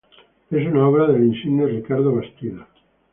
[0.49, 2.67] Es una obra del insigne Ricardo Bastida.